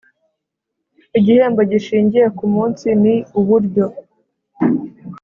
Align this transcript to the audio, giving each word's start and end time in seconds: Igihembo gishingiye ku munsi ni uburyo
Igihembo 1.17 1.61
gishingiye 1.71 2.27
ku 2.37 2.45
munsi 2.53 2.87
ni 3.01 3.15
uburyo 3.39 3.85